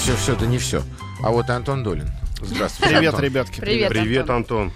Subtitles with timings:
[0.00, 0.82] Все, все, да не все.
[1.22, 2.10] А вот Антон Долин.
[2.40, 2.94] Здравствуйте.
[2.94, 3.24] Привет, Антон.
[3.24, 3.60] ребятки.
[3.60, 4.72] Привет, Привет, Антон.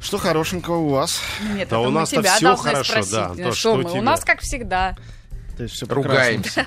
[0.00, 1.20] Что хорошенького у вас?
[1.54, 3.12] Нет, Да это у нас-то должны хорошо, спросить.
[3.12, 3.26] да.
[3.26, 3.84] Антон, что что у мы?
[3.84, 4.02] У тебя?
[4.02, 4.96] нас как всегда.
[5.56, 6.66] То есть все Ругаемся,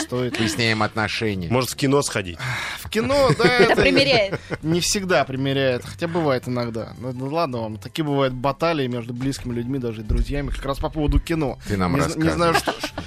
[0.00, 0.38] Стоит.
[0.38, 1.48] выясняем отношения.
[1.50, 2.38] Может, в кино сходить?
[2.78, 4.40] В кино, да, Это примеряет.
[4.62, 6.92] не всегда примеряет, хотя бывает иногда.
[6.98, 10.78] Ну, ну ладно вам, такие бывают баталии между близкими людьми, даже и друзьями, как раз
[10.78, 11.58] по поводу кино.
[11.66, 12.54] Ты нам не, зна- не знаю,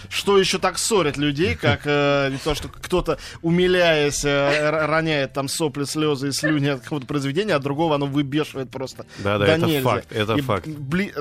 [0.09, 5.47] что, еще так ссорит людей, как э, не то, что кто-то, умиляясь, э, роняет там
[5.47, 9.05] сопли, слезы и слюни от какого-то произведения, а другого оно выбешивает просто.
[9.19, 10.67] Да-да, до это факт, это факт.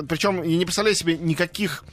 [0.09, 1.85] Причем я не представляю себе никаких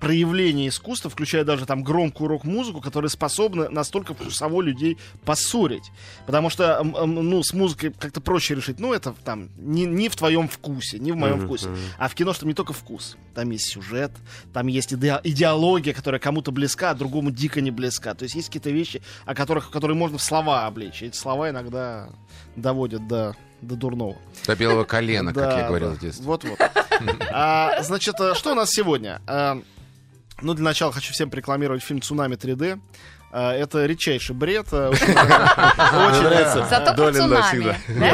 [0.00, 5.92] проявлений искусства, включая даже там громкую рок-музыку, которые способны настолько вкусово людей поссорить.
[6.26, 8.80] Потому что, ну, с музыкой как-то проще решить.
[8.80, 11.68] Ну, это там не, не в твоем вкусе, не в моем Мгм, вкусе.
[11.98, 13.16] А в кино что не только вкус.
[13.34, 14.10] Там есть сюжет,
[14.52, 18.14] там есть иде- идеология, которая кому-то близка, а другому дико не близка.
[18.14, 21.02] То есть есть какие-то вещи, о которых, которые можно в слова облечь.
[21.02, 22.08] И эти слова иногда
[22.56, 24.16] доводят до, до дурного.
[24.46, 26.24] До белого колена, как я говорил в детстве.
[26.24, 26.58] Вот-вот.
[27.30, 29.20] А, Значит, э, что у нас сегодня?
[30.42, 32.80] Ну, для начала хочу всем рекламировать фильм «Цунами 3D».
[33.32, 34.66] А, Это редчайший бред.
[34.72, 35.12] э, Очень
[36.22, 36.66] нравится.
[36.68, 37.32] Зато Долин?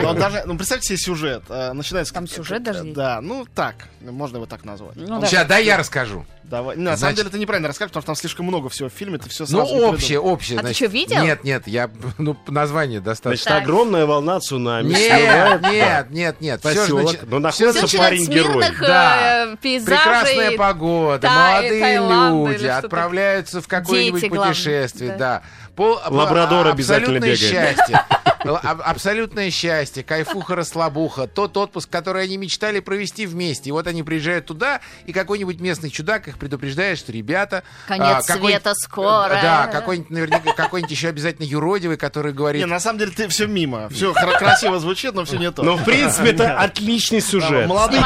[0.06, 1.42] Он даже, ну, представьте себе сюжет.
[1.48, 2.12] А, Начинается...
[2.12, 2.84] Там сюжет даже?
[2.84, 3.74] Да, ну, так.
[4.00, 4.96] Можно его так назвать.
[4.96, 5.26] Ну, да.
[5.26, 6.24] Сейчас, да, я расскажу.
[6.50, 6.76] Давай.
[6.76, 9.28] На самом деле, это неправильно рассказать, потому что там слишком много всего в фильме, ты
[9.28, 10.60] все Ну, сразу общее, общее.
[10.60, 11.20] А ты что, видел?
[11.22, 13.50] Нет, нет, я, ну, название достаточно.
[13.50, 14.88] Значит, огромная волна цунами.
[14.88, 16.62] Нет, нет, нет, нет.
[16.62, 18.64] Поселок, но находится парень-герой.
[18.80, 19.46] Да.
[19.46, 19.56] э.
[19.56, 25.16] Прекрасная погода, молодые люди отправляются в какое-нибудь путешествие, да.
[25.16, 25.42] да.
[25.74, 27.38] Пол- Лабрадор а- обязательно бегает.
[27.38, 28.00] счастье.
[28.40, 31.26] Аб- Абсолютное счастье, кайфуха, расслабуха.
[31.26, 33.70] Тот отпуск, который они мечтали провести вместе.
[33.70, 37.62] И вот они приезжают туда, и какой-нибудь местный чудак их предупреждает, что ребята...
[37.86, 39.28] Конец а, света скоро.
[39.28, 42.62] Да, какой-нибудь наверняка, какой-нибудь еще обязательно юродивый, который говорит...
[42.62, 43.88] Не, на самом деле ты все мимо.
[43.88, 45.62] Все красиво звучит, но все не то.
[45.62, 47.66] Но, в принципе, это отличный сюжет.
[47.66, 48.02] Молодые,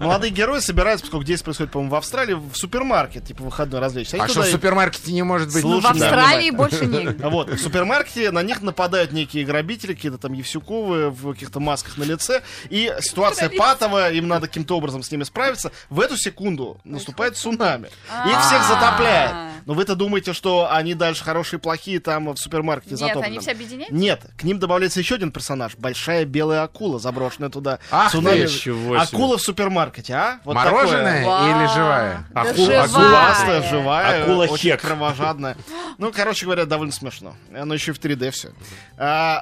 [0.00, 4.16] молодые герои собираются, поскольку здесь происходит, по-моему, в Австралии, в супермаркет, типа выходной развлечься.
[4.20, 5.62] А что в супермаркете не может быть?
[5.62, 6.06] Ну, в Слушай, да.
[6.06, 7.06] Австралии больше не.
[7.22, 11.96] А Вот, в супермаркете на них нападают некие грабители, какие-то там Евсюковы в каких-то масках
[11.96, 15.72] на лице, и ситуация патовая, им надо каким-то образом с ними справиться.
[15.90, 17.88] В эту секунду наступает цунами.
[18.26, 18.68] Их всех А.
[18.68, 19.32] затопляет.
[19.66, 23.26] Но вы-то думаете, что они дальше хорошие, плохие там в супермаркете Нет, затоплены?
[23.26, 23.94] они все объединяются?
[23.94, 25.74] Нет, к ним добавляется еще один персонаж.
[25.76, 27.80] Большая белая акула, заброшенная туда.
[27.90, 28.46] Ах ты, Цунами.
[28.46, 28.96] себе.
[28.98, 30.38] Акула в супермаркете, а?
[30.44, 31.50] Вот Мороженое такое.
[31.50, 32.26] или живая?
[32.30, 32.82] Да Аку- живая.
[32.84, 34.80] акула Классная, живая, Акула очень хек.
[34.82, 35.56] кровожадная.
[35.98, 37.34] Ну, короче говоря, довольно смешно.
[37.52, 38.50] Оно еще и в 3D все.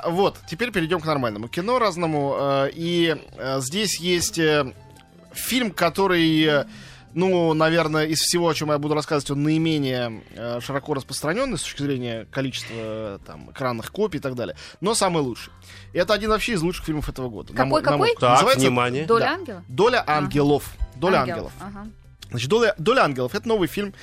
[0.08, 2.34] Вот, теперь перейдем к нормальному кино разному.
[2.36, 4.72] А, и а, здесь есть э,
[5.32, 6.42] фильм, который...
[6.44, 6.64] э,
[7.16, 11.62] Ну, наверное, из всего, о чем я буду рассказывать, он наименее э, широко распространенный с
[11.62, 15.52] точки зрения количества э, там, экранных копий и так далее, но самый лучший.
[15.92, 17.52] И это один вообще из лучших фильмов этого года.
[17.52, 18.08] на Какой, на какой?
[18.08, 18.20] взгляд.
[18.20, 19.04] Так, Называется внимание.
[19.06, 19.32] Доля Да.
[19.34, 19.62] ангела?
[19.68, 20.74] «Доля ангелов».
[20.96, 21.52] «Доля ангелов».
[21.60, 21.86] Ага.
[22.30, 23.94] Значит, «Доля, «Доля ангелов»— это новый фильм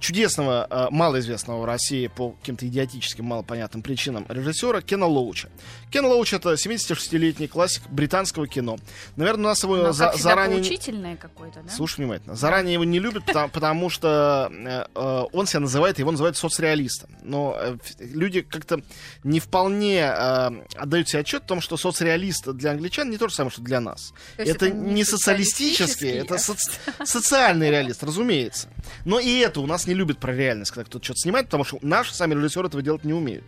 [0.00, 5.48] чудесного, э, малоизвестного в России по каким-то идиотическим, малопонятным причинам режиссера Кена Лоуча.
[5.90, 8.76] Кен Лоуч— это 76-летний классик британского кино.
[9.16, 10.56] Наверное, у нас его Ну, за- как заранее...
[10.60, 11.70] не- поучительное какое-то, да?
[11.70, 12.34] Слушай внимательно.
[12.36, 17.10] Заранее его не любят, потому, потому что э, э, он себя называет, его называют соцреалистом.
[17.22, 18.80] Но э, люди как-то
[19.24, 23.34] не вполне э, отдают себе отчет о том, что соцреалист для англичан не то же
[23.34, 24.12] самое, что для нас.
[24.36, 28.68] Это, это не не социалистический, социалистический, это а- соци- социальный реалист, разумеется.
[29.04, 31.78] Но и это у нас не любят про реальность, когда кто-то что-то снимает, потому что
[31.82, 33.44] наши сами режиссеры этого делать не умеют.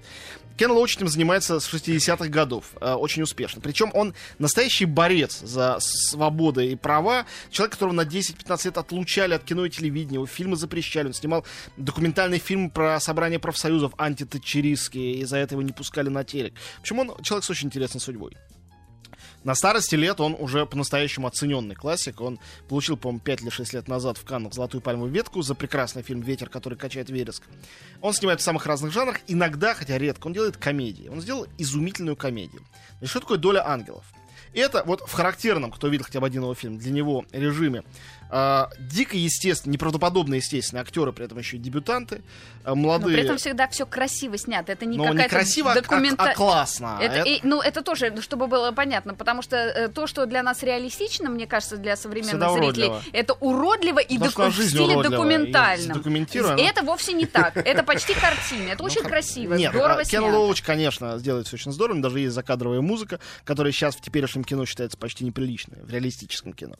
[0.56, 3.62] Кен Лоуч этим занимается с 60-х годов э, очень успешно.
[3.62, 7.24] Причем он настоящий борец за свободы и права.
[7.50, 11.06] Человек, которого на 10-15 лет отлучали от кино и телевидения, его фильмы запрещали.
[11.06, 11.46] Он снимал
[11.78, 16.52] документальный фильм про собрание профсоюзов антитатчеристские, и за это его не пускали на телек.
[16.80, 18.36] Почему он человек с очень интересной судьбой?
[19.42, 22.20] На старости лет он уже по-настоящему оцененный классик.
[22.20, 26.02] Он получил, по-моему, 5 или 6 лет назад в Каннах «Золотую пальмовую ветку» за прекрасный
[26.02, 27.44] фильм «Ветер, который качает вереск».
[28.02, 29.20] Он снимает в самых разных жанрах.
[29.28, 31.08] Иногда, хотя редко, он делает комедии.
[31.08, 32.62] Он сделал изумительную комедию.
[33.00, 34.04] И что такое «Доля ангелов»?
[34.54, 37.82] Это вот в характерном, кто видел хотя бы один его фильм, для него режиме
[38.32, 42.22] а, дико естественно, неправдоподобно естественно, актеры при этом еще и дебютанты,
[42.62, 43.16] а, Но молодые.
[43.16, 44.70] при этом всегда все красиво снято.
[44.70, 46.22] Это не но не какая-то красиво, а- документа...
[46.22, 46.98] а, а классно.
[47.00, 50.26] Это, Это- и- ну, это тоже, ну, чтобы было понятно, потому что э, то, что
[50.26, 53.02] для нас реалистично, мне кажется, для современных Всегда зрителей, уродливо.
[53.12, 55.86] это уродливо и доку- в стиле и документальном.
[55.94, 56.60] задокументировано.
[56.60, 57.56] Это вовсе не так.
[57.56, 58.68] Это почти картина.
[58.70, 60.24] Это очень Ну, хор- красиво, здорово а, Кен снято.
[60.36, 62.00] Лоуч, конечно, сделает все очень здорово.
[62.00, 66.76] Даже есть закадровая музыка, которая сейчас в теперешнем кино считается почти неприличной, в реалистическом кино.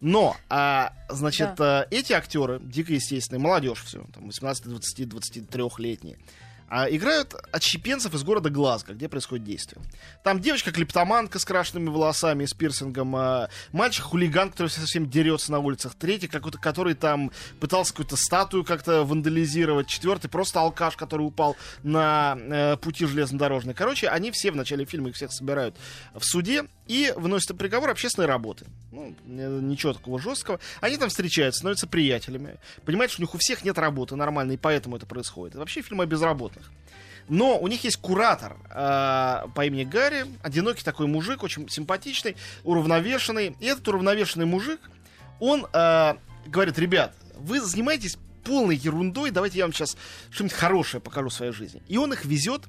[0.00, 6.18] Но, а, значит, а, эти актеры, дико естественные, молодежь все, там, 18, 20, 23-летние,
[6.70, 9.82] А играют отщепенцев из города Глазго, где происходит действие.
[10.22, 15.96] Там девочка-клептоманка с крашенными волосами и с пирсингом, а мальчик-хулиган, который совсем дерется на улицах,
[15.96, 22.38] третий какой-то, который там пытался какую-то статую как-то вандализировать, четвертый просто алкаш, который упал на
[22.38, 23.74] э, пути железнодорожной.
[23.74, 25.74] Короче, они все в начале фильма их всех собирают
[26.14, 28.66] в суде и выносят приговор общественной работы.
[28.90, 30.58] Ну, э, ничего такого жесткого.
[30.80, 32.58] Они там встречаются, становятся приятелями.
[32.84, 35.54] Понимаете, что у них у всех нет работы нормальной, и поэтому это происходит.
[35.54, 36.59] Это вообще фильм о безработных.
[37.28, 43.56] Но у них есть куратор э, по имени Гарри, одинокий такой мужик, очень симпатичный, уравновешенный.
[43.60, 44.80] И этот уравновешенный мужик,
[45.38, 46.14] он э,
[46.46, 49.96] говорит, ребят, вы занимаетесь полной ерундой, давайте я вам сейчас
[50.30, 51.82] что-нибудь хорошее покажу в своей жизни.
[51.88, 52.62] И он их везет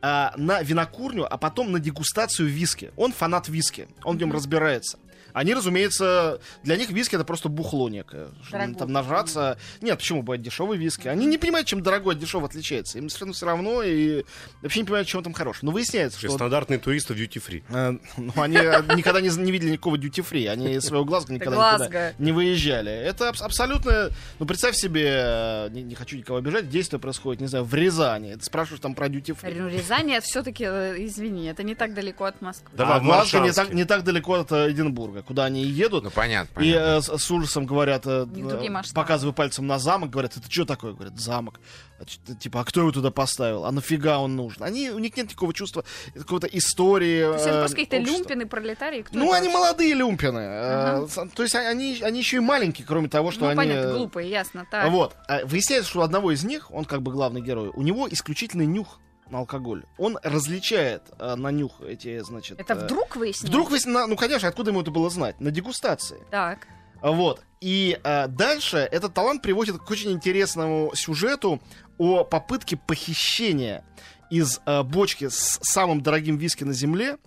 [0.00, 2.92] а, на винокурню, а потом на дегустацию виски.
[2.96, 4.98] Он фанат виски, он в нем разбирается.
[5.38, 8.28] Они, разумеется, для них виски это просто бухло некое.
[8.42, 8.74] Чтобы Дорогое.
[8.74, 9.58] Там нажраться.
[9.80, 11.06] Нет, почему бывает дешевый виски?
[11.06, 12.98] Они не понимают, чем дорогой от дешевого отличается.
[12.98, 14.24] Им совершенно все равно и
[14.62, 15.58] вообще не понимают, чем там хорош.
[15.62, 16.30] Но выясняется, что...
[16.30, 17.62] Стандартные туристы в duty free.
[17.68, 20.46] Э, Ну, они э, никогда не, видели никакого дьюти-фри.
[20.46, 22.90] Они из своего глаза никогда не выезжали.
[22.90, 24.10] Это абс- абсолютно...
[24.40, 28.34] Ну, представь себе, э, не, хочу никого обижать, действие происходит, не знаю, в Рязани.
[28.34, 29.54] Ты спрашиваешь там про дьюти-фри.
[29.54, 32.70] Ну, Рязань, все-таки, извини, это не так далеко от Москвы.
[32.76, 36.02] Давай а в Глазго не так, не так далеко от Эдинбурга, куда они и едут.
[36.04, 36.78] Ну, понятно, И понятно.
[36.96, 40.92] э, с, с ужасом говорят, э, э, показывая пальцем на замок, говорят, это что такое?
[40.94, 41.60] Говорят, замок.
[42.00, 42.04] А
[42.34, 43.64] типа, а кто его туда поставил?
[43.64, 44.62] А нафига он нужен?
[44.62, 45.84] Они, у них нет никакого чувства,
[46.14, 47.22] какой-то истории.
[47.22, 49.02] То есть это э, просто какие-то люмпины, пролетарии?
[49.02, 49.58] Кто Ну, они вообще?
[49.58, 51.08] молодые люмпины.
[51.08, 53.56] с- То есть они, они еще и маленькие, кроме того, что Ну, они...
[53.56, 54.66] понятно, глупые, ясно.
[54.70, 54.90] Так.
[54.90, 55.14] Вот.
[55.28, 58.66] А Выясняется, что у одного из них, он как бы главный герой, у него исключительный
[58.66, 58.98] нюх
[59.32, 59.84] алкоголь.
[59.98, 62.60] Он различает э, на нюх эти, значит...
[62.60, 63.50] Это э, вдруг выяснилось?
[63.50, 65.40] Вдруг выяснилось, ну, конечно, откуда ему это было знать?
[65.40, 66.18] На дегустации.
[66.30, 66.66] Так.
[67.00, 67.42] Вот.
[67.60, 71.60] И э, дальше этот талант приводит к очень интересному сюжету
[71.98, 73.84] о попытке похищения
[74.30, 77.18] из э, бочки с самым дорогим виски на земле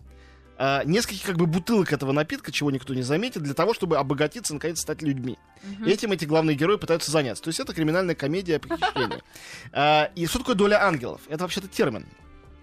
[0.62, 4.54] э, нескольких как бы бутылок этого напитка, чего никто не заметит, для того, чтобы обогатиться,
[4.54, 5.38] наконец, стать людьми.
[5.64, 5.86] Мгм.
[5.86, 7.44] Этим эти главные герои пытаются заняться.
[7.44, 9.22] То есть это криминальная комедия о похищении.
[9.74, 11.22] Э, И что такое доля ангелов?
[11.30, 12.06] Это вообще-то термин.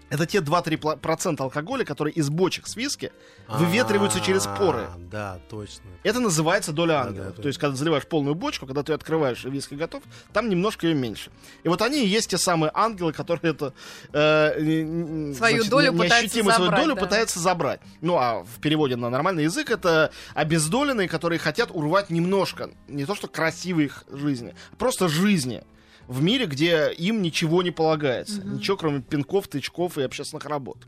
[0.09, 3.11] Это те 2-3% алкоголя, которые из бочек с виски
[3.47, 4.81] выветриваются через поры.
[4.81, 5.85] А, Да, точно.
[6.03, 7.31] Это называется доля да.
[7.31, 10.03] То есть, когда заливаешь полную бочку, когда ты открываешь и виски готов,
[10.33, 11.31] там немножко ее меньше.
[11.63, 13.73] И вот они и есть те самые ангелы, которые это
[14.13, 17.01] э, Свою долю пытаются неощутимо свою забрать, долю да.
[17.01, 17.81] пытаются забрать.
[18.01, 23.15] Ну, а в переводе на нормальный язык это обездоленные, которые хотят урвать немножко, не то
[23.15, 25.63] что красивой их жизни, а просто жизни
[26.09, 28.41] в мире, где им ничего не полагается.
[28.43, 30.87] Ничего, кроме пинков, тычков и общественных работ.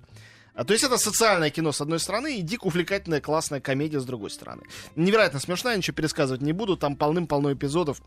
[0.56, 4.06] А, то есть это социальное кино с одной стороны и дико увлекательная классная комедия с
[4.06, 4.64] другой стороны.
[4.96, 8.02] Невероятно смешная, ничего пересказывать не буду, там полным-полно эпизодов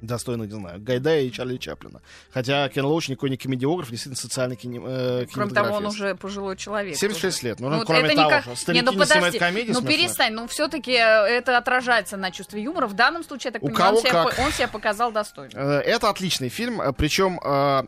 [0.00, 2.00] достойных, не знаю, Гайдая и Чарли Чаплина.
[2.30, 6.56] Хотя Кен Лоуч никакой не комедиограф, действительно социальный кине, э, Кроме того, он уже пожилой
[6.56, 6.96] человек.
[6.96, 7.48] 76 тоже.
[7.48, 7.60] лет.
[7.60, 9.98] Ну, Ну, кроме того, никак- что Не, старики ну не, подожди, снимают комедии ну смешные.
[9.98, 12.86] перестань, ну все-таки это отражается на чувстве юмора.
[12.86, 14.46] В данном случае, я так У понимаю, он кого себя, как.
[14.46, 15.52] он себя показал достойно.
[15.54, 17.82] Э, Это отличный фильм, э, причем э,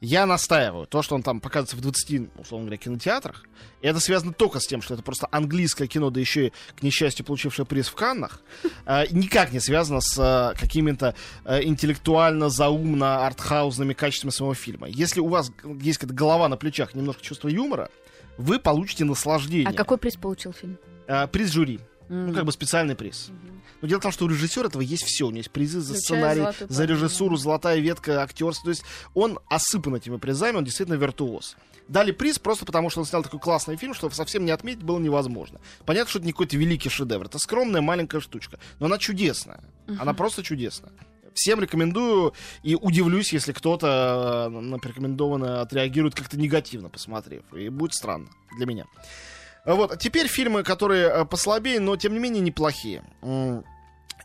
[0.00, 0.86] я настаиваю.
[0.86, 3.44] То, что он там показывается в 20, условно говоря, кинотеатрах,
[3.80, 7.24] это связано только с тем, что это просто английское кино, да еще и, к несчастью,
[7.24, 8.40] получившее приз в Каннах,
[8.86, 11.14] э, никак не связано с э, какими-то
[11.44, 14.88] э, интеллектуально, заумно, артхаузными качествами своего фильма.
[14.88, 15.50] Если у вас
[15.80, 17.90] есть какая-то голова на плечах, немножко чувство юмора,
[18.36, 19.68] вы получите наслаждение.
[19.68, 20.78] А какой приз получил фильм?
[21.06, 21.80] Э, приз жюри.
[22.08, 22.28] М.
[22.28, 23.30] Ну, как бы специальный приз.
[23.80, 25.26] Но дело в том, что у режиссера этого есть все.
[25.26, 28.64] У него есть призы за Включая сценарий, «Золотую за пальму», режиссуру, золотая ветка, актерство.
[28.64, 28.84] То есть
[29.14, 31.56] он осыпан этими призами, он действительно виртуоз.
[31.88, 34.98] Дали приз просто потому, что он снял такой классный фильм, что совсем не отметить было
[34.98, 35.60] невозможно.
[35.84, 37.26] Понятно, что это не какой-то великий шедевр.
[37.26, 38.58] Это скромная маленькая штучка.
[38.78, 39.60] Но она чудесная.
[39.98, 40.92] Она просто чудесная.
[41.34, 42.32] Всем рекомендую
[42.62, 47.42] и удивлюсь, если кто-то э, на порекомендованное отреагирует как-то негативно, посмотрев.
[47.52, 48.84] И будет странно для меня.
[49.64, 53.02] Вот, теперь фильмы, которые э, послабее, но тем не менее неплохие.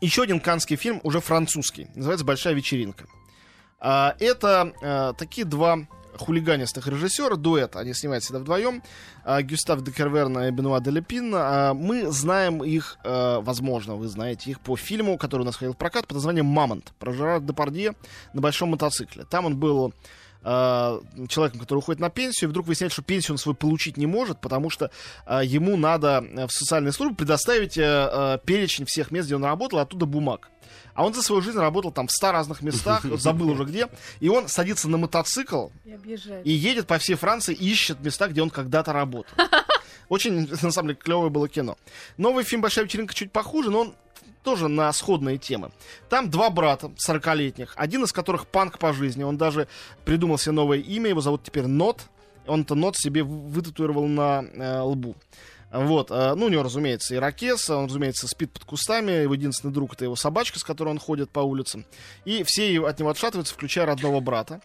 [0.00, 3.06] Еще один канский фильм, уже французский, называется «Большая вечеринка».
[3.78, 8.82] А, Это э, такие два хулиганистых режиссера, дуэт, они снимают всегда вдвоем,
[9.24, 11.32] а, Гюстав де Керверн и Бенуа де Лепин.
[11.34, 15.72] А, Мы знаем их, э, возможно, вы знаете их по фильму, который у нас ходил
[15.72, 17.94] в прокат под названием «Мамонт» про Жерара Депардье
[18.34, 19.24] на большом мотоцикле.
[19.24, 19.94] Там он был
[20.42, 24.06] э, человеком, который уходит на пенсию, и вдруг выясняется, что пенсию он свою получить не
[24.06, 24.90] может, потому что
[25.26, 29.44] э, ему надо э, в социальной службе предоставить э, э, перечень всех мест, где он
[29.44, 30.50] работал, и оттуда бумаг.
[30.94, 34.28] А он за свою жизнь работал там в 100 разных местах, забыл уже где, и
[34.28, 35.90] он садится на мотоцикл И
[36.44, 39.32] и едет по всей Франции, ищет места, где он когда-то работал.
[40.08, 41.78] Очень, на самом деле, клевое было кино.
[42.16, 43.94] Новый фильм «Большая вечеринка» чуть похуже, но он
[44.42, 45.70] тоже на сходные темы.
[46.08, 49.22] Там два брата 40-летних, один из которых панк по жизни.
[49.22, 49.68] Он даже
[50.04, 52.02] придумал себе новое имя, его зовут теперь Нот.
[52.46, 55.14] Он это Нот себе вытатуировал на э, лбу.
[55.70, 59.92] Вот, э, ну, у него, разумеется, ирокез, он, разумеется, спит под кустами, его единственный друг—
[59.94, 61.84] это его собачка, с которой он ходит по улицам.
[62.24, 64.60] И все от него отшатываются, включая родного брата.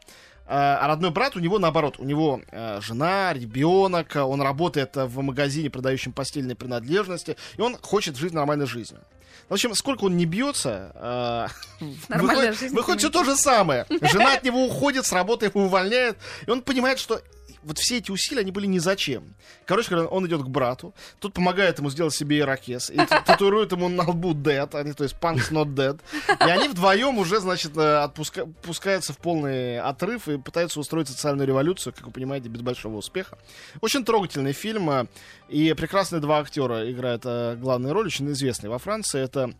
[0.47, 5.21] А а родной брат у него наоборот, у него э, жена, ребенок, он работает в
[5.21, 9.01] магазине, продающем постельные принадлежности, и он хочет жить нормальной жизнью.
[9.49, 13.85] В общем, сколько он не бьется, э, выходит, выходит все то же самое.
[13.89, 17.21] Жена от него уходит, с работы его увольняет, и он понимает, что
[17.65, 19.35] вот все эти усилия, они были ни зачем.
[19.65, 23.89] Короче говоря, он идет к брату, тут помогает ему сделать себе ирокез, и татуирует ему
[23.89, 25.99] на лбу dead, они, то есть punks not dead.
[26.45, 31.47] И они вдвоем уже, значит, э, отпуска- пускаются в полный отрыв и пытаются устроить социальную
[31.47, 33.37] революцию, как вы понимаете, без большого успеха.
[33.81, 35.07] Очень трогательный фильм, э,
[35.49, 39.21] и прекрасные два актера играют э, главные роли, очень известные во Франции.
[39.21, 39.53] Это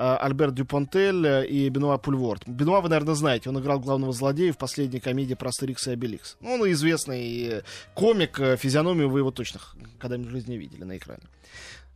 [0.00, 2.48] Альберт Дюпонтель э, и Бенуа Пульворд.
[2.48, 6.36] Бенуа вы, наверное, знаете, он играл главного злодея в последней комедии про Астерикс и Обеликс.
[6.40, 7.62] Ну, он известный э,
[7.94, 9.60] комик, э, физиономию вы его точно
[9.98, 11.24] когда-нибудь в жизни видели на экране.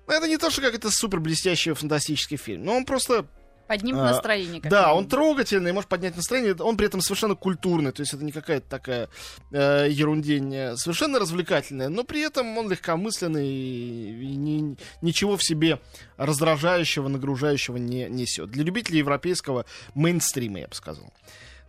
[0.07, 3.27] Но это не то, что как это супер блестящий фантастический фильм, но он просто
[3.67, 4.61] Поднимет А, настроение.
[4.61, 6.55] как да, он трогательный, может поднять настроение.
[6.59, 9.09] Он при этом совершенно культурный, то есть это не какая-то такая
[9.53, 15.81] э, ерундень, э, совершенно развлекательная, но при этом он легкомысленный и, ни- ничего в себе
[16.19, 18.51] раздражающего, нагружающего не несет.
[18.51, 21.13] Для любителей европейского мейнстрима, я бы сказал.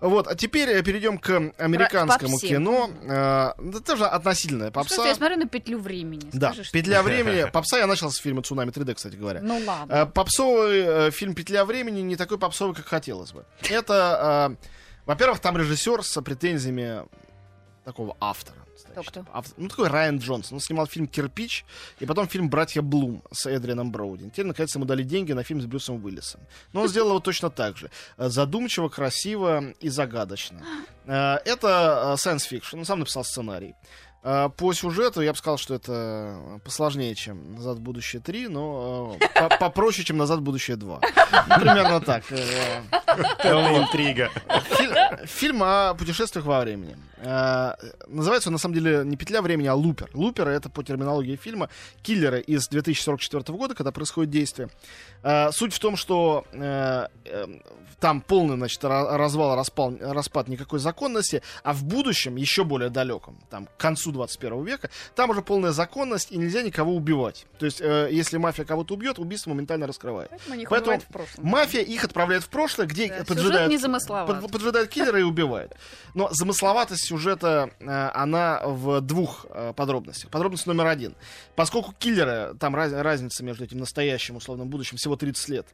[0.09, 2.47] Вот, а теперь э, перейдем к американскому попсе.
[2.47, 2.89] кино.
[3.03, 5.01] Это тоже относительная Ну, что попса.
[5.03, 6.29] ты, я смотрю на петлю времени.
[6.33, 7.49] Да, Скажи, что- петля времени.
[7.51, 9.41] Попса я начал с фильма Цунами 3D, кстати говоря.
[9.41, 9.91] Ну ладно.
[9.93, 13.45] Э, Попсовый э, фильм «Петля времени» не такой попсовый, как хотелось бы.
[13.69, 14.55] Это,
[15.05, 17.01] во-первых, там режиссер с претензиями
[17.83, 18.57] такого автора.
[18.91, 19.25] Кто, кто?
[19.57, 20.55] Ну, такой Райан Джонсон.
[20.55, 21.65] Он снимал фильм «Кирпич»
[21.99, 24.29] и потом фильм «Братья Блум» с Эдрианом Броуди.
[24.29, 26.41] Теперь, наконец, ему дали деньги на фильм с Брюсом Уиллисом.
[26.73, 27.89] Но он сделал его точно так же.
[28.17, 30.61] Э, Задумчиво, красиво и загадочно.
[31.05, 32.79] Э, Это э, science fiction.
[32.79, 33.75] Он сам написал сценарий.
[34.57, 39.27] По сюжету я бы сказал, что это посложнее, чем «Назад в будущее 3», но э,
[39.49, 40.99] по- попроще, чем «Назад в будущее 2».
[41.47, 42.23] Ну, Примерно так.
[43.43, 44.29] Интрига.
[44.77, 46.97] Филь- Фильм о путешествиях во времени.
[47.25, 47.73] Э,
[48.07, 50.09] Называется он, на самом деле, не «Петля времени», а «Лупер».
[50.13, 51.69] «Луперы»— это по терминологии фильма
[52.03, 54.69] киллеры из 2044 года, когда происходит действие.
[55.23, 57.07] Э, Суть в том, что э,
[57.99, 63.37] там полный, значит, ра- развал, распал, распад никакой законности, а в будущем, еще более далеком,
[63.49, 67.45] там, к концу 21 века, там уже полная законность, и нельзя никого убивать.
[67.57, 70.29] То есть, если мафия кого-то убьет, убийство моментально раскрывает.
[70.69, 71.47] Поэтому Поэтому.
[71.49, 73.71] Мафия их отправляет в прошлое, где Да, поджидает,
[74.41, 75.73] под- поджидает киллера и убивает.
[76.13, 80.29] Но замысловатость сюжета, э, она в двух э, подробностях.
[80.29, 81.15] Подробность номер один.
[81.55, 85.67] Поскольку киллеры, там раз- разница между этим настоящим условным будущим всего 30 лет,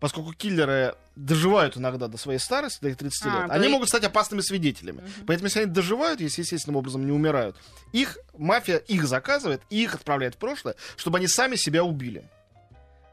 [0.00, 3.88] поскольку киллеры доживают иногда до своей старости, до их 30 А, лет, они и- могут
[3.88, 5.02] стать опасными свидетелями.
[5.26, 7.56] Поэтому если они доживают, если естественным образом не умирают,
[7.92, 12.28] их мафия их заказывает и их отправляет в прошлое, чтобы они сами себя убили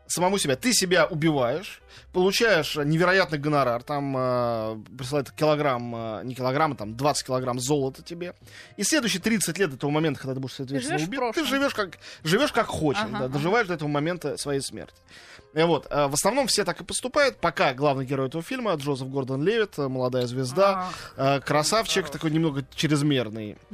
[0.07, 0.55] самому себя.
[0.55, 1.81] Ты себя убиваешь,
[2.13, 8.01] получаешь невероятный гонорар, там э, присылают килограмм, э, не килограмм, а там 20 килограмм золота
[8.03, 8.33] тебе.
[8.77, 11.45] И следующие 30 лет до того момента, когда ты будешь, соответственно, живешь в убит, ты
[11.45, 13.27] живешь как, живешь как хочешь, Ага, да, ага.
[13.29, 14.95] доживаешь до этого момента своей смерти.
[15.53, 19.07] И вот, э, в основном все так и поступают, пока главный герой этого фильма, Джозеф
[19.07, 22.12] Гордон Левит, э, молодая звезда, Ах, э, красавчик, хорош.
[22.12, 23.57] такой немного чрезмерный.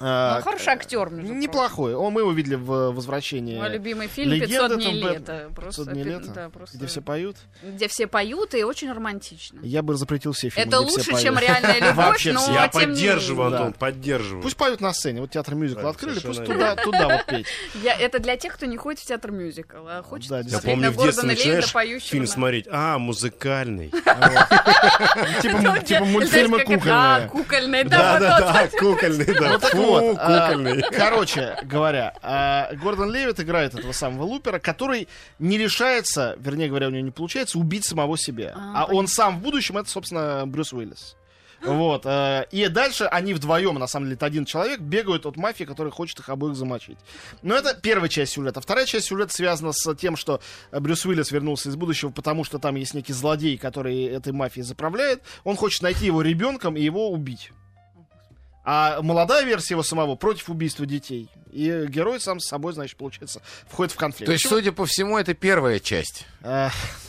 [0.00, 1.12] ну, Э, хороший актер.
[1.12, 1.94] Неплохой.
[1.94, 3.58] О, мы его видели в «Возвращении».
[3.58, 5.50] Мой любимый фильм Легенда 500 дней лета.
[5.76, 7.36] Просто, 500 дней пи- лета, да, просто- где все поют.
[7.62, 9.60] где все поют и очень романтично.
[9.62, 11.22] Я бы запретил все фильмы, Это где все лучше, поют.
[11.24, 12.52] чем реальная любовь, Вообще но.
[12.52, 13.46] Я поддерживаю.
[13.52, 14.42] Антон, поддерживаю.
[14.42, 15.20] Пусть поют на сцене.
[15.20, 17.46] Вот театр мюзикл открыли, пусть туда, туда вот петь.
[17.82, 20.90] Я, это для тех, кто не ходит в театр мюзикл, а хочет Да, Я помню,
[20.90, 22.66] в детстве Гордона Левита, начинаешь фильм смотреть.
[22.70, 23.90] А, музыкальный.
[25.42, 27.28] Типа типа мультфильмы Знаешь, как это- А, кукольные.
[27.28, 28.52] кукольные, да, Да, да, тот.
[28.72, 29.58] да, кукольный, да.
[29.58, 30.82] Так Фу, вот, а, кукольный.
[30.90, 36.90] короче говоря, а, Гордон Левит играет этого самого Лупера, который не решается, вернее говоря, у
[36.90, 38.54] него не получается убить самого себя.
[38.56, 41.16] А, А он сам в будущем это, собственно, Брюс Уиллис.
[41.62, 42.02] Вот.
[42.04, 45.90] э, И дальше они вдвоем, на самом деле, это один человек, бегают от мафии, которая
[45.90, 46.98] хочет их обоих замочить.
[47.42, 48.60] Но это первая часть сюжета.
[48.60, 52.74] Вторая часть сюжета связана с тем, что Брюс Уиллис вернулся из будущего, потому что там
[52.76, 55.22] есть некий злодей, который этой мафией заправляет.
[55.44, 57.52] Он хочет найти его ребенком и его убить.
[58.68, 61.30] А молодая версия его самого против убийства детей.
[61.52, 64.26] И герой сам с собой, значит, получается, входит в конфликт.
[64.26, 66.26] То есть, судя по всему, это первая часть.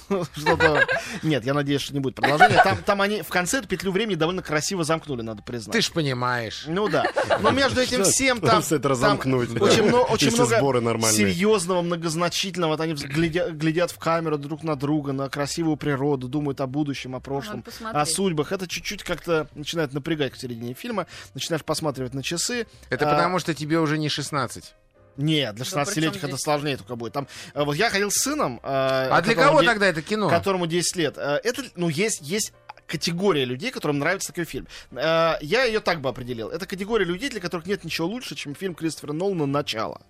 [0.09, 0.85] Э, Что-то...
[1.23, 2.61] Нет, я надеюсь, что не будет продолжения.
[2.63, 5.73] Там, там они в конце эту петлю времени довольно красиво замкнули, надо признать.
[5.73, 6.65] Ты ж понимаешь.
[6.67, 7.05] Ну да.
[7.39, 8.63] Но между этим всем там...
[8.69, 9.49] Это разомкнуть.
[9.61, 12.71] Очень, много, очень много серьезного, многозначительного.
[12.71, 17.19] Вот они глядят в камеру друг на друга, на красивую природу, думают о будущем, о
[17.19, 18.51] прошлом, о судьбах.
[18.51, 21.07] Это чуть-чуть как-то начинает напрягать к середине фильма.
[21.33, 22.67] Начинаешь посматривать на часы.
[22.89, 24.73] Это А, потому, что тебе уже не 16.
[25.17, 26.41] Нет, для Да при 16-летних чем это здесь?
[26.43, 27.13] сложнее только будет.
[27.13, 28.59] Там, э, вот я ходил с сыном.
[28.63, 30.29] э, А для которому кого де- тогда это кино?
[30.29, 31.17] которому 10 лет.
[31.17, 32.53] Э, Это, ну, есть, есть
[32.85, 34.65] категория людей, которым нравится такой фильм.
[34.91, 36.47] Я ее так бы определил.
[36.49, 40.01] Это категория людей, для которых нет ничего лучше, чем фильм Кристофера Нолана «Начало».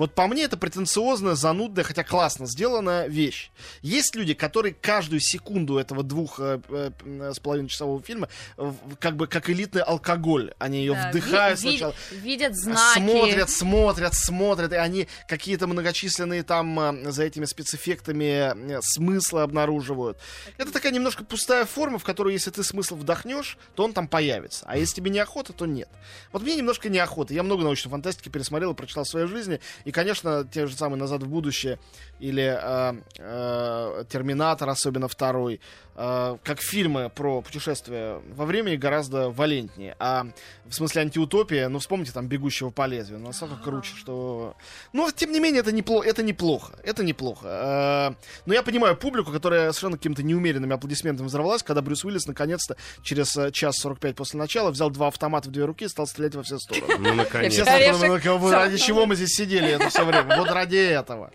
[0.00, 3.50] Вот по мне это претенциозная, занудная, хотя классно сделанная вещь.
[3.82, 9.16] Есть люди, которые каждую секунду этого двух э, э, с половиной часового фильма э, как
[9.16, 10.54] бы как элитный алкоголь.
[10.58, 11.94] Они ее Да, вдыхают ви- ви- сначала.
[12.12, 12.98] Видят знаки.
[12.98, 20.16] Смотрят, смотрят, смотрят, и они какие-то многочисленные там э, за этими спецэффектами э, смыслы обнаруживают.
[20.56, 24.64] Это такая немножко пустая форма, в которую, если ты смысл вдохнешь, то он там появится.
[24.66, 25.90] А если тебе неохота, то нет.
[26.32, 27.34] Вот мне немножко неохота.
[27.34, 29.60] Я много научной фантастики пересмотрел и прочитал в своей жизни.
[29.84, 31.78] И, конечно, те же самые «Назад в будущее»
[32.18, 35.60] или э, э, «Терминатор», особенно второй,
[35.96, 39.96] э, как фильмы про путешествия во времени гораздо валентнее.
[39.98, 40.26] А
[40.66, 43.20] в смысле антиутопия, ну, вспомните там «Бегущего по лезвию».
[43.20, 44.54] Ну, настолько круче, что...
[44.92, 46.02] Но, тем не менее, это, непло...
[46.02, 46.74] это неплохо.
[46.84, 47.46] Это неплохо.
[47.46, 48.14] Э,
[48.46, 53.34] Но я понимаю публику, которая совершенно какими-то неумеренными аплодисментами взорвалась, когда Брюс Уиллис наконец-то через
[53.36, 56.42] э, час 45 после начала взял два автомата в две руки и стал стрелять во
[56.42, 56.86] все стороны.
[56.98, 57.52] Ну, И наконец.
[57.52, 58.50] все «Ну, Всё.
[58.50, 60.36] ради чего мы здесь сидели это все время?
[60.36, 61.30] Вот ради этого.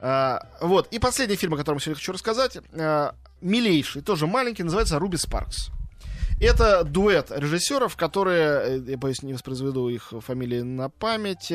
[0.00, 0.88] А, вот.
[0.90, 2.58] И последний фильм, о котором сегодня хочу рассказать.
[2.74, 5.70] а, милейший, тоже маленький, называется «Руби Спаркс».
[6.40, 11.52] Это дуэт режиссеров, которые, э, я боюсь, не воспроизведу их фамилии на память,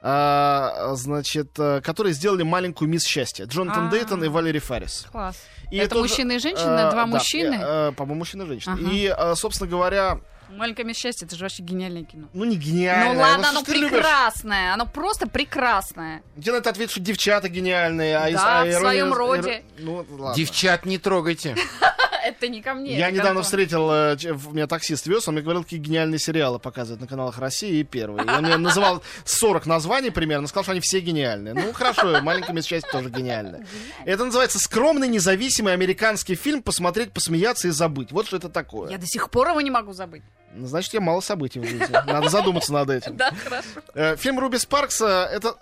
[0.00, 3.46] а, а, значит, а, которые сделали маленькую мисс счастье.
[3.46, 3.90] Джонатан А.
[3.90, 5.06] Дейтон и Валерий Фаррис.
[5.10, 5.36] Класс.
[5.70, 7.54] И Это тот же- мужчина и женщина, э, два да, мужчины.
[7.60, 8.74] э, э, По-моему, мужчина и женщина.
[8.80, 8.90] Ага.
[8.90, 12.28] И, э, собственно говоря, Маленькое мисс счастье, это же вообще гениальное кино.
[12.32, 13.12] ну не гениально.
[13.12, 13.90] ну ладно, что оно ты любишь?
[13.90, 16.22] прекрасное, оно просто прекрасное.
[16.40, 18.16] Тебе на это ответить, что девчата гениальные.
[18.16, 19.62] А из- Да, а в ирония- своем роде.
[19.78, 20.34] Ну, ладно.
[20.34, 21.54] Девчат не трогайте.
[22.24, 22.96] Это не ко мне.
[22.98, 27.00] Я недавно встретил, э, в- меня таксист вез, он мне говорил, какие гениальные сериалы показывают
[27.00, 28.24] на каналах России и Первый.
[28.26, 31.54] Я мне называл 40 названий примерно, сказал, что они все гениальные.
[31.54, 33.66] Ну, хорошо, «Маленькая мисс Счастье» тоже гениальная.
[34.04, 38.12] Это называется «Скромный независимый американский фильм «Посмотреть, посмеяться и забыть».
[38.12, 38.90] Вот что это такое.
[38.90, 40.22] Я до сих пор его не могу забыть.
[40.56, 41.92] Значит, я мало событий в жизни.
[42.06, 43.16] Надо задуматься над этим.
[43.16, 43.66] Да, хорошо.
[43.94, 45.54] Э, Фильм Руби Спаркса это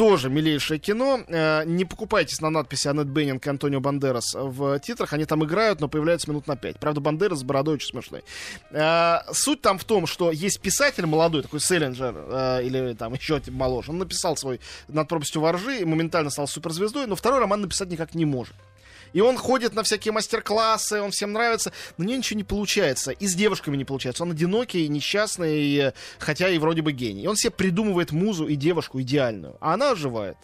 [0.00, 1.20] тоже милейшее кино.
[1.28, 5.12] Э, Не покупайтесь на надписи Аннет Беннинг и Антонио Бандерас в титрах.
[5.12, 6.78] Они там играют, но появляются минут на пять.
[6.78, 8.24] Правда, Бандерас с бородой очень смешной.
[8.70, 13.40] Э, Суть там в том, что есть писатель молодой, такой Селлинджер, э, или там еще
[13.40, 13.90] типа моложе.
[13.90, 18.14] Он написал свой «Над пропастью воржи» и моментально стал суперзвездой, но второй роман написать никак
[18.14, 18.54] не может.
[19.12, 23.10] И он ходит на всякие мастер-классы, он всем нравится, но у него ничего не получается.
[23.12, 24.22] И с девушками не получается.
[24.22, 27.24] Он одинокий, несчастный, хотя и вроде бы гений.
[27.24, 30.36] И он себе придумывает музу и девушку идеальную, а она оживает.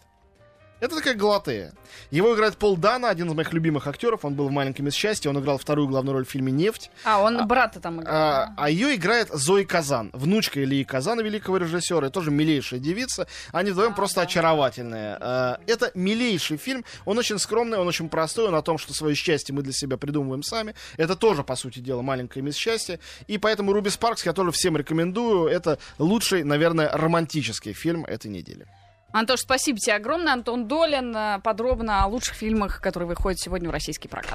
[0.78, 1.72] Это такая галатея.
[2.10, 4.26] Его играет Пол Дана, один из моих любимых актеров.
[4.26, 6.90] Он был в «Маленьком мисс счастье», он играл вторую главную роль в фильме «Нефть».
[7.04, 8.14] А, он брата там играл.
[8.14, 13.26] А, а ее играет Зои Казан, внучка Ильи Казана, великого режиссера, и тоже милейшая девица.
[13.52, 15.16] Они вдвоем просто очаровательные.
[15.18, 19.14] А, это милейший фильм, он очень скромный, он очень простой, он о том, что свое
[19.14, 20.74] счастье мы для себя придумываем сами.
[20.98, 23.00] Это тоже, по сути дела, маленькое мисс счастье.
[23.28, 25.48] И поэтому Руби Спаркс я тоже всем рекомендую.
[25.48, 28.66] Это лучший, наверное, романтический фильм этой недели.
[29.12, 30.32] Антош, спасибо тебе огромное.
[30.32, 34.34] Антон Долин э, подробно о лучших фильмах, которые выходят сегодня в российский прокат.